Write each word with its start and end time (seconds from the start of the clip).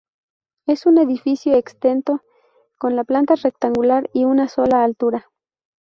Es 0.65 0.87
un 0.87 0.97
edificio 0.97 1.53
exento 1.55 2.21
con 2.79 2.99
planta 3.05 3.35
rectangular 3.35 4.09
y 4.15 4.23
una 4.25 4.47
sola 4.47 4.83
altura. 4.83 5.29